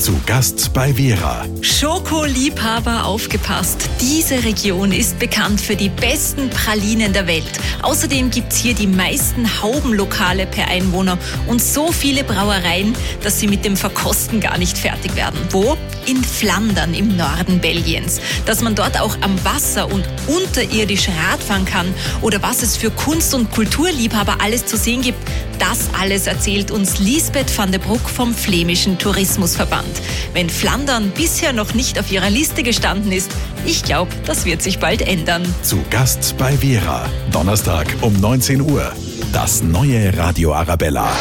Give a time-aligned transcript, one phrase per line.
[0.00, 1.44] Zu Gast bei Vera.
[1.60, 3.90] Schokoliebhaber aufgepasst.
[4.00, 7.44] Diese Region ist bekannt für die besten Pralinen der Welt.
[7.82, 11.18] Außerdem gibt's hier die meisten Haubenlokale per Einwohner
[11.48, 15.38] und so viele Brauereien, dass sie mit dem Verkosten gar nicht fertig werden.
[15.50, 15.76] Wo?
[16.06, 18.22] In Flandern im Norden Belgiens.
[18.46, 21.92] Dass man dort auch am Wasser und unterirdisch Radfahren kann
[22.22, 25.18] oder was es für Kunst- und Kulturliebhaber alles zu sehen gibt,
[25.60, 30.00] das alles erzählt uns Lisbeth van der Bruck vom Flämischen Tourismusverband.
[30.32, 33.30] Wenn Flandern bisher noch nicht auf ihrer Liste gestanden ist,
[33.66, 35.42] ich glaube, das wird sich bald ändern.
[35.62, 37.06] Zu Gast bei Vera.
[37.30, 38.92] Donnerstag um 19 Uhr.
[39.32, 41.12] Das neue Radio Arabella.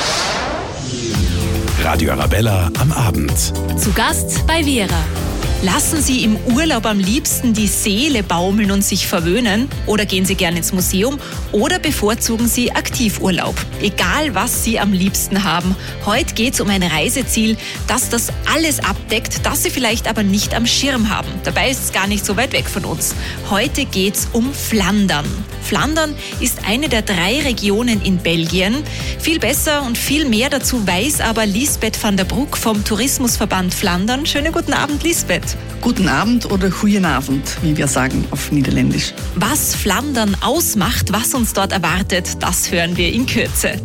[1.84, 3.38] Radio Arabella am Abend.
[3.78, 5.19] Zu Gast bei Vera.
[5.62, 9.68] Lassen Sie im Urlaub am liebsten die Seele baumeln und sich verwöhnen?
[9.88, 11.20] Oder gehen Sie gerne ins Museum?
[11.52, 13.56] Oder bevorzugen Sie Aktivurlaub?
[13.82, 15.76] Egal, was Sie am liebsten haben.
[16.06, 20.56] Heute geht es um ein Reiseziel, das das alles abdeckt, das Sie vielleicht aber nicht
[20.56, 21.28] am Schirm haben.
[21.44, 23.14] Dabei ist es gar nicht so weit weg von uns.
[23.50, 25.26] Heute geht es um Flandern.
[25.62, 28.76] Flandern ist eine der drei Regionen in Belgien.
[29.20, 34.28] Viel besser und viel mehr dazu weiß aber Lisbeth van der Bruck vom Tourismusverband Flandern.
[34.28, 35.58] Schönen guten Abend, Lisbeth.
[35.82, 39.16] Guten Abend oder Guten Abend, wie wir sagen auf Niederländisch.
[39.34, 43.82] Was Flandern ausmacht, was uns dort erwartet, das hören wir in Kürze.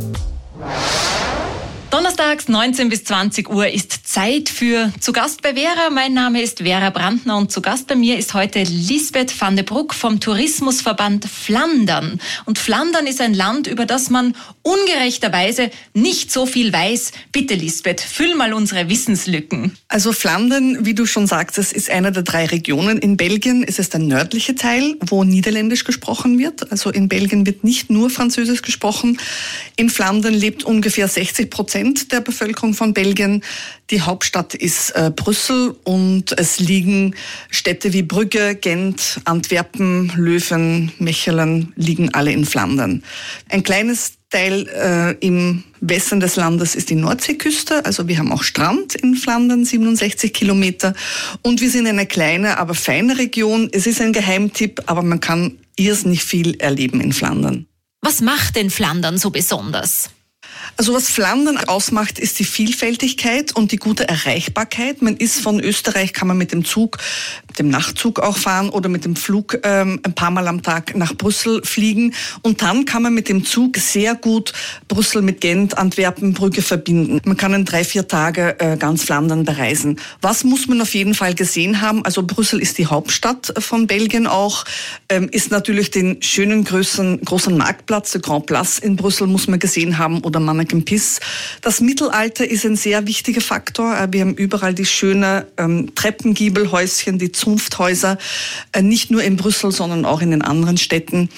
[1.94, 5.90] Donnerstags 19 bis 20 Uhr ist Zeit für Zu Gast bei Vera.
[5.90, 9.64] Mein Name ist Vera Brandner und zu Gast bei mir ist heute Lisbeth van de
[9.64, 12.20] Bruck vom Tourismusverband Flandern.
[12.46, 17.12] Und Flandern ist ein Land, über das man ungerechterweise nicht so viel weiß.
[17.30, 19.76] Bitte Lisbeth, füll mal unsere Wissenslücken.
[19.86, 23.62] Also Flandern, wie du schon sagtest, ist einer der drei Regionen in Belgien.
[23.62, 26.72] Es ist der nördliche Teil, wo Niederländisch gesprochen wird.
[26.72, 29.20] Also in Belgien wird nicht nur Französisch gesprochen.
[29.76, 33.42] In Flandern lebt ungefähr 60 Prozent Prozent der Bevölkerung von Belgien.
[33.90, 37.14] Die Hauptstadt ist äh, Brüssel und es liegen
[37.50, 43.02] Städte wie Brügge, Gent, Antwerpen, Löwen, Mechelen liegen alle in Flandern.
[43.50, 47.84] Ein kleines Teil äh, im Westen des Landes ist die Nordseeküste.
[47.84, 50.94] Also wir haben auch Strand in Flandern, 67 Kilometer.
[51.42, 53.68] Und wir sind eine kleine, aber feine Region.
[53.72, 57.66] Es ist ein Geheimtipp, aber man kann irrsinnig viel erleben in Flandern.
[58.00, 60.10] Was macht denn Flandern so besonders?
[60.76, 65.02] Also was Flandern ausmacht, ist die Vielfältigkeit und die gute Erreichbarkeit.
[65.02, 66.98] Man ist von Österreich, kann man mit dem Zug,
[67.60, 71.14] dem Nachtzug auch fahren oder mit dem Flug ähm, ein paar Mal am Tag nach
[71.14, 72.12] Brüssel fliegen.
[72.42, 74.52] Und dann kann man mit dem Zug sehr gut
[74.88, 77.20] Brüssel mit Gent, Antwerpen, Brügge verbinden.
[77.24, 80.00] Man kann in drei, vier Tage äh, ganz Flandern bereisen.
[80.22, 82.04] Was muss man auf jeden Fall gesehen haben?
[82.04, 84.64] Also Brüssel ist die Hauptstadt von Belgien auch,
[85.08, 89.60] ähm, ist natürlich den schönen großen, großen Marktplatz, der Grand Place in Brüssel muss man
[89.60, 91.20] gesehen haben oder man Manneken Piss.
[91.60, 93.96] Das Mittelalter ist ein sehr wichtiger Faktor.
[93.96, 98.18] Äh, wir haben überall die schönen ähm, Treppengiebelhäuschen, die Zunfthäuser,
[98.72, 101.28] äh, nicht nur in Brüssel, sondern auch in den anderen Städten.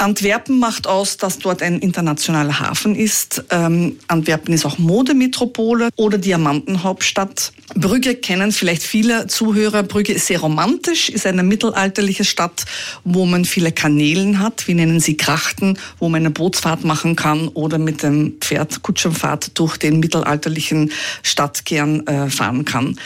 [0.00, 3.44] Antwerpen macht aus, dass dort ein internationaler Hafen ist.
[3.50, 7.52] Ähm, Antwerpen ist auch Modemetropole oder Diamantenhauptstadt.
[7.74, 9.82] Brügge kennen vielleicht viele Zuhörer.
[9.82, 12.64] Brügge ist sehr romantisch, ist eine mittelalterliche Stadt,
[13.02, 14.68] wo man viele Kanälen hat.
[14.68, 19.58] Wir nennen sie Krachten, wo man eine Bootsfahrt machen kann oder mit dem Pferd Kutschenfahrt
[19.58, 20.92] durch den mittelalterlichen
[21.24, 22.98] Stadtkern äh, fahren kann.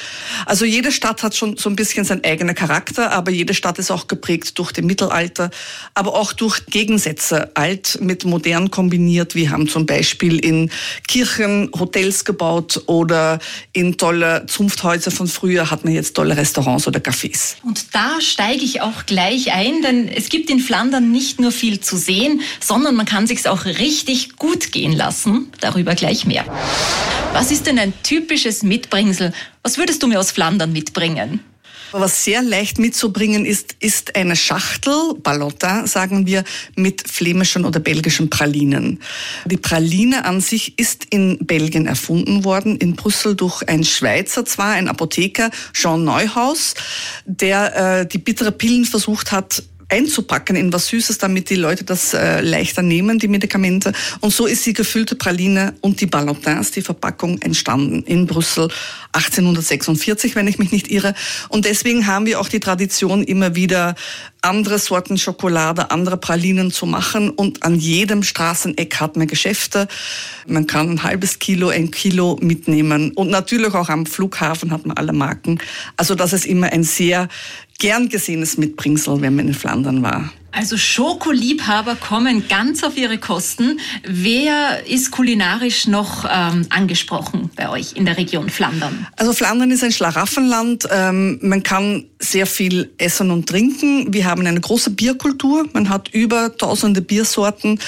[0.44, 3.90] Also jede Stadt hat schon so ein bisschen seinen eigenen Charakter, aber jede Stadt ist
[3.90, 5.50] auch geprägt durch den Mittelalter,
[5.94, 9.36] aber auch durch Gegensätze, alt mit modern kombiniert.
[9.36, 10.68] Wir haben zum Beispiel in
[11.06, 13.38] Kirchen Hotels gebaut oder
[13.72, 17.54] in tolle Zunfthäuser von früher hat man jetzt tolle Restaurants oder Cafés.
[17.62, 21.78] Und da steige ich auch gleich ein, denn es gibt in Flandern nicht nur viel
[21.78, 25.52] zu sehen, sondern man kann sich auch richtig gut gehen lassen.
[25.60, 26.44] Darüber gleich mehr.
[27.32, 29.32] Was ist denn ein typisches Mitbringsel?
[29.62, 31.38] Was würdest du mir aus Flandern mitbringen?
[31.92, 36.42] Was sehr leicht mitzubringen ist, ist eine Schachtel, Ballotta, sagen wir,
[36.74, 39.00] mit flämischen oder belgischen Pralinen.
[39.44, 44.72] Die Praline an sich ist in Belgien erfunden worden, in Brüssel durch ein Schweizer zwar,
[44.72, 46.74] ein Apotheker, Jean Neuhaus,
[47.26, 49.62] der äh, die bittere Pillen versucht hat,
[49.92, 53.92] einzupacken in was Süßes, damit die Leute das äh, leichter nehmen, die Medikamente.
[54.20, 58.68] Und so ist die gefüllte Praline und die Ballotins, die Verpackung, entstanden in Brüssel
[59.12, 61.14] 1846, wenn ich mich nicht irre.
[61.50, 63.94] Und deswegen haben wir auch die Tradition, immer wieder
[64.40, 67.28] andere Sorten Schokolade, andere Pralinen zu machen.
[67.28, 69.88] Und an jedem Straßeneck hat man Geschäfte.
[70.46, 73.12] Man kann ein halbes Kilo, ein Kilo mitnehmen.
[73.12, 75.60] Und natürlich auch am Flughafen hat man alle Marken.
[75.96, 77.28] Also das ist immer ein sehr
[77.82, 80.32] gern gesehenes Mitbringsel, wenn man in Flandern war.
[80.52, 83.80] Also Schokoliebhaber kommen ganz auf ihre Kosten.
[84.04, 89.06] Wer ist kulinarisch noch ähm, angesprochen bei euch in der Region Flandern?
[89.16, 90.86] Also Flandern ist ein Schlaraffenland.
[90.92, 94.12] Ähm, man kann sehr viel essen und trinken.
[94.12, 95.66] Wir haben eine große Bierkultur.
[95.72, 97.78] Man hat über tausende Biersorten.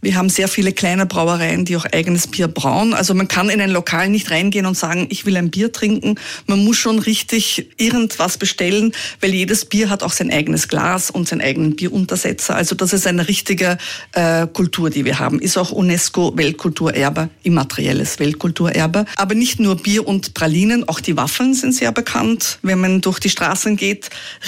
[0.00, 2.94] Wir haben sehr viele kleine Brauereien, die auch eigenes Bier brauen.
[2.94, 6.16] Also man kann in ein Lokal nicht reingehen und sagen, ich will ein Bier trinken.
[6.46, 11.28] Man muss schon richtig irgendwas bestellen, weil jedes Bier hat auch sein eigenes Glas und
[11.28, 12.04] sein eigenen Bierunterricht.
[12.04, 12.56] Untersetzer.
[12.56, 13.78] Also das ist eine richtige
[14.12, 15.40] äh, Kultur, die wir haben.
[15.40, 19.06] Ist auch UNESCO Weltkulturerbe, immaterielles Weltkulturerbe.
[19.16, 22.58] Aber nicht nur Bier und Pralinen, auch die Waffeln sind sehr bekannt.
[22.62, 23.83] Wenn man durch die Straßen geht,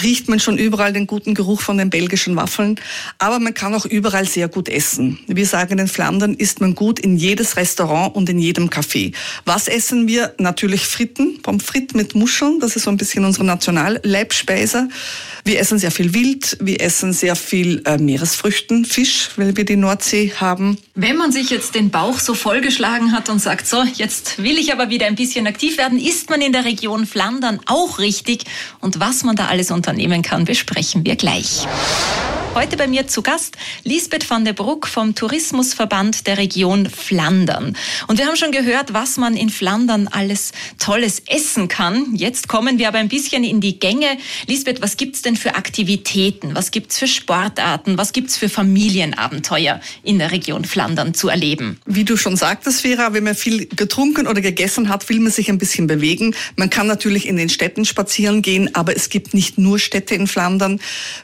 [0.01, 2.79] riecht man schon überall den guten Geruch von den belgischen Waffeln.
[3.19, 5.19] Aber man kann auch überall sehr gut essen.
[5.27, 9.13] Wir sagen in Flandern isst man gut in jedes Restaurant und in jedem Café.
[9.45, 10.33] Was essen wir?
[10.37, 12.59] Natürlich Fritten, Pommes frites mit Muscheln.
[12.59, 14.89] Das ist so ein bisschen unsere Nationalleibspeise.
[15.43, 19.77] Wir essen sehr viel Wild, wir essen sehr viel äh, Meeresfrüchten, Fisch, weil wir die
[19.77, 20.77] Nordsee haben.
[20.93, 24.73] Wenn man sich jetzt den Bauch so vollgeschlagen hat und sagt, so, jetzt will ich
[24.73, 28.43] aber wieder ein bisschen aktiv werden, ist man in der Region Flandern auch richtig.
[28.81, 31.67] Und was man da alles unternehmen kann, besprechen wir gleich.
[32.57, 37.77] Heute bei mir zu Gast Lisbeth van der Bruck vom Tourismusverband der Region Flandern.
[38.07, 42.15] Und wir haben schon gehört, was man in Flandern alles Tolles essen kann.
[42.15, 44.17] Jetzt kommen wir aber ein bisschen in die Gänge.
[44.47, 46.55] Lisbeth, was gibt's denn für Aktivitäten?
[46.55, 47.99] Was gibt's für Sportarten?
[47.99, 51.79] Was gibt's für Familienabenteuer in der Region Flandern zu erleben?
[51.85, 55.49] Wie du schon sagtest, Vera, wenn man viel getrunken oder gegessen hat, will man sich
[55.49, 56.35] ein bisschen bewegen.
[56.55, 60.25] Man kann natürlich in den Städten spazieren gehen, aber es gibt nicht nur Städte in
[60.25, 60.79] Flandern.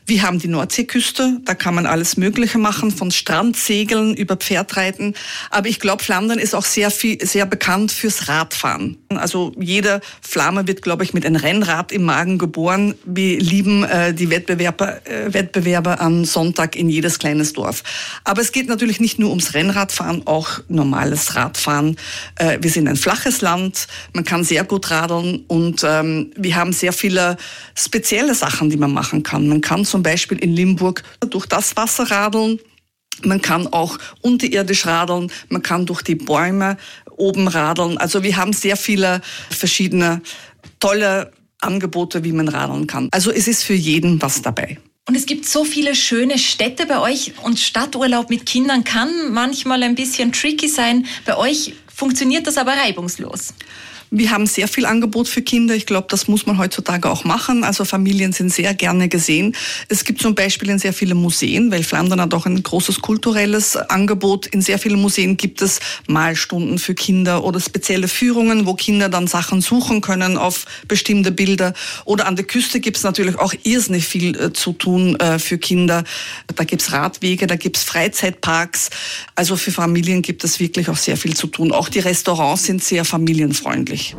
[0.06, 1.42] Wir haben die Nordseeküste Küste.
[1.46, 5.16] Da kann man alles Mögliche machen, von Strandsegeln über Pferdreiten.
[5.50, 8.98] Aber ich glaube, Flandern ist auch sehr viel, sehr bekannt fürs Radfahren.
[9.10, 12.96] Also jeder Flamme wird, glaube ich, mit einem Rennrad im Magen geboren.
[13.06, 17.84] Wir lieben äh, die Wettbewerber, äh, Wettbewerber am Sonntag in jedes kleines Dorf.
[18.24, 21.98] Aber es geht natürlich nicht nur ums Rennradfahren, auch normales Radfahren.
[22.36, 26.74] Äh, wir sind ein flaches Land, man kann sehr gut radeln und ähm, wir haben
[26.74, 27.38] sehr viele
[27.75, 29.48] spezielle Sachen, die man machen kann.
[29.48, 32.59] Man kann zum Beispiel in Limburg durch das Wasser radeln.
[33.23, 36.77] Man kann auch unterirdisch radeln, man kann durch die Bäume
[37.15, 37.97] oben radeln.
[37.97, 39.21] Also wir haben sehr viele
[39.51, 40.21] verschiedene
[40.79, 43.09] tolle Angebote, wie man radeln kann.
[43.11, 44.79] Also es ist für jeden was dabei.
[45.07, 49.83] Und es gibt so viele schöne Städte bei euch und Stadturlaub mit Kindern kann manchmal
[49.83, 51.05] ein bisschen tricky sein.
[51.25, 53.53] Bei euch funktioniert das aber reibungslos.
[54.15, 55.74] Wir haben sehr viel Angebot für Kinder.
[55.74, 57.63] Ich glaube, das muss man heutzutage auch machen.
[57.63, 59.56] Also Familien sind sehr gerne gesehen.
[59.89, 63.75] Es gibt zum Beispiel in sehr vielen Museen, weil Flandern hat auch ein großes kulturelles
[63.75, 64.45] Angebot.
[64.45, 69.25] In sehr vielen Museen gibt es Malstunden für Kinder oder spezielle Führungen, wo Kinder dann
[69.25, 71.74] Sachen suchen können auf bestimmte Bilder.
[72.06, 75.57] Oder an der Küste gibt es natürlich auch irrsinnig viel äh, zu tun äh, für
[75.57, 76.04] Kinder.
[76.56, 78.92] Da gibt es Radwege, da gibt es Freizeitparks.
[79.33, 81.71] Also für Familien gibt es wirklich auch sehr viel zu tun.
[81.71, 84.15] Auch die Restaurants sind sehr familienfreundlich möglich.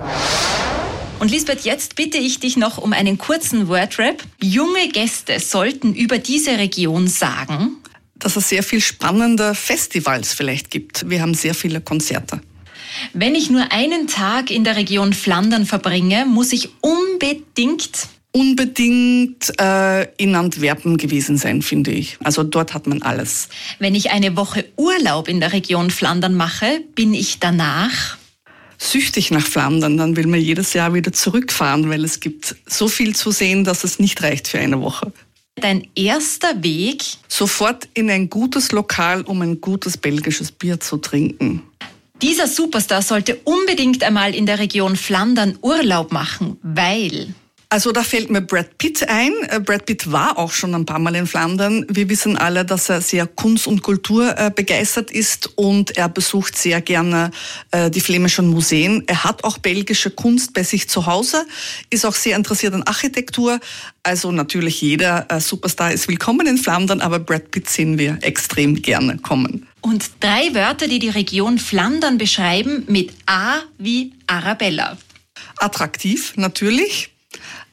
[1.20, 4.22] Und Lisbeth, jetzt bitte ich dich noch um einen kurzen Wordrap.
[4.42, 7.76] Junge Gäste sollten über diese Region sagen,
[8.16, 11.08] dass es sehr viel spannende Festivals vielleicht gibt.
[11.08, 12.40] Wir haben sehr viele Konzerte.
[13.12, 20.12] Wenn ich nur einen Tag in der Region Flandern verbringe, muss ich unbedingt unbedingt äh,
[20.16, 22.18] in Antwerpen gewesen sein, finde ich.
[22.24, 23.48] Also dort hat man alles.
[23.78, 28.18] Wenn ich eine Woche Urlaub in der Region Flandern mache, bin ich danach
[28.84, 33.14] süchtig nach Flandern, dann will man jedes Jahr wieder zurückfahren, weil es gibt so viel
[33.14, 35.12] zu sehen, dass es nicht reicht für eine Woche.
[35.56, 37.04] Dein erster Weg?
[37.28, 41.62] Sofort in ein gutes Lokal, um ein gutes belgisches Bier zu trinken.
[42.22, 47.34] Dieser Superstar sollte unbedingt einmal in der Region Flandern Urlaub machen, weil
[47.74, 49.32] also da fällt mir Brad Pitt ein.
[49.48, 51.84] Äh, Brad Pitt war auch schon ein paar Mal in Flandern.
[51.88, 56.56] Wir wissen alle, dass er sehr Kunst und Kultur äh, begeistert ist und er besucht
[56.56, 57.32] sehr gerne
[57.72, 59.02] äh, die flämischen Museen.
[59.08, 61.44] Er hat auch belgische Kunst bei sich zu Hause,
[61.90, 63.58] ist auch sehr interessiert an Architektur.
[64.04, 69.16] Also natürlich jeder Superstar ist willkommen in Flandern, aber Brad Pitt sehen wir extrem gerne
[69.18, 69.66] kommen.
[69.80, 74.96] Und drei Wörter, die die Region Flandern beschreiben, mit A wie Arabella.
[75.56, 77.13] Attraktiv, natürlich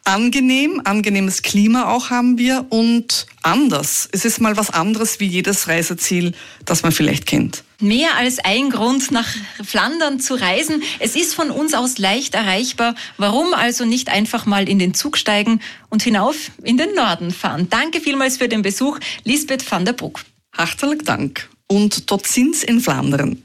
[0.03, 4.09] angenehm, angenehmes Klima auch haben wir und anders.
[4.11, 6.33] Es ist mal was anderes wie jedes Reiseziel,
[6.65, 7.63] das man vielleicht kennt.
[7.79, 9.27] Mehr als ein Grund, nach
[9.63, 10.83] Flandern zu reisen.
[10.99, 12.95] Es ist von uns aus leicht erreichbar.
[13.17, 17.67] Warum also nicht einfach mal in den Zug steigen und hinauf in den Norden fahren?
[17.69, 20.21] Danke vielmals für den Besuch, Lisbeth van der Bruck.
[20.55, 21.49] Hartelijk Dank.
[21.67, 23.41] Und dort sind's in Flandern.